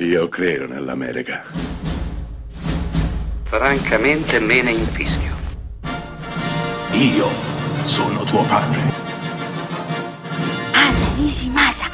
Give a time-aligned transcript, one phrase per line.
[0.00, 1.42] Io credo nell'America.
[3.42, 5.34] Francamente me ne infischio.
[6.92, 7.26] Io
[7.82, 8.78] sono tuo padre.
[10.72, 11.86] Anna Nishimasa.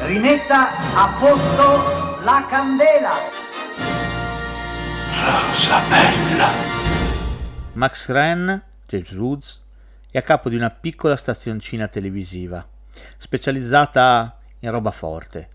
[0.00, 3.12] Rimetta a posto la candela.
[5.14, 6.48] Rosa bella.
[7.74, 9.62] Max Wren, James Woods,
[10.10, 12.66] è a capo di una piccola stazioncina televisiva,
[13.16, 15.50] specializzata in roba forte,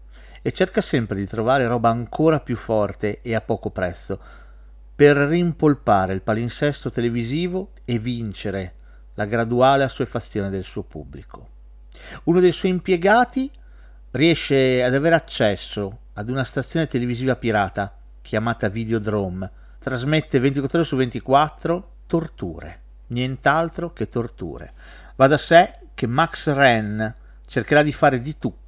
[0.46, 4.20] e cerca sempre di trovare roba ancora più forte e a poco prezzo,
[4.96, 8.74] per rimpolpare il palinsesto televisivo e vincere
[9.16, 11.50] la graduale assuefazione del suo pubblico.
[12.26, 13.50] Uno dei suoi impiegati
[14.12, 19.50] riesce ad avere accesso ad una stazione televisiva pirata chiamata Videodrome,
[19.80, 24.74] trasmette 24 ore su 24 torture, nient'altro che torture.
[25.16, 27.16] Va da sé che Max Wren
[27.48, 28.65] cercherà di fare di tutto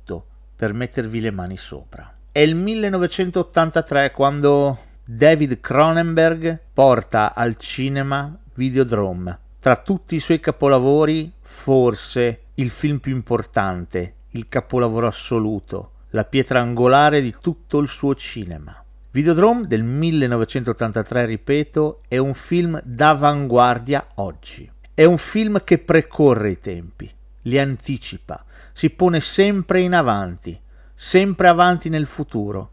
[0.57, 2.11] per mettervi le mani sopra.
[2.31, 9.39] È il 1983 quando David Cronenberg porta al cinema Videodrome.
[9.59, 16.59] Tra tutti i suoi capolavori, forse il film più importante, il capolavoro assoluto, la pietra
[16.59, 18.83] angolare di tutto il suo cinema.
[19.11, 24.69] Videodrome del 1983, ripeto, è un film d'avanguardia oggi.
[24.93, 27.11] È un film che precorre i tempi,
[27.47, 30.59] li anticipa, si pone sempre in avanti,
[30.93, 32.71] sempre avanti nel futuro,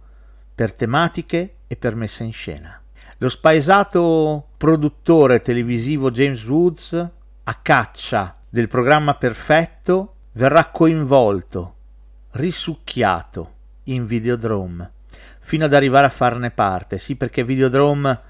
[0.54, 2.80] per tematiche e per messa in scena.
[3.18, 6.92] Lo spaesato produttore televisivo James Woods,
[7.44, 11.74] a caccia del programma perfetto, verrà coinvolto,
[12.32, 13.52] risucchiato
[13.84, 14.92] in Videodrome,
[15.40, 16.98] fino ad arrivare a farne parte.
[16.98, 18.20] Sì, perché Videodrome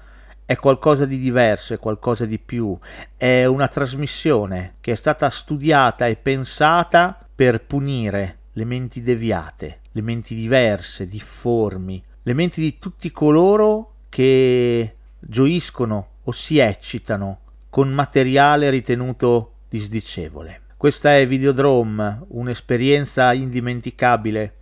[0.45, 2.77] è qualcosa di diverso, è qualcosa di più,
[3.17, 10.01] è una trasmissione che è stata studiata e pensata per punire le menti deviate, le
[10.01, 18.69] menti diverse, difformi, le menti di tutti coloro che gioiscono o si eccitano con materiale
[18.69, 20.61] ritenuto disdicevole.
[20.77, 24.55] Questa è Videodrome, un'esperienza indimenticabile,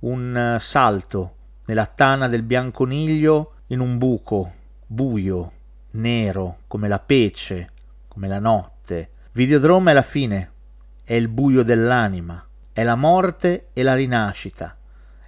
[0.00, 1.34] un salto
[1.66, 4.52] nella tana del bianconiglio in un buco
[4.90, 5.52] buio,
[5.90, 7.70] nero, come la pece,
[8.08, 9.10] come la notte.
[9.32, 10.50] Videodrome è la fine,
[11.04, 14.76] è il buio dell'anima, è la morte e la rinascita,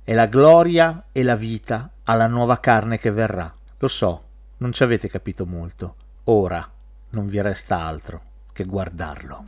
[0.02, 3.52] è la gloria e la vita alla nuova carne che verrà.
[3.78, 4.24] Lo so,
[4.56, 5.94] non ci avete capito molto.
[6.24, 6.68] Ora
[7.10, 8.22] non vi resta altro
[8.52, 9.44] che guardarlo.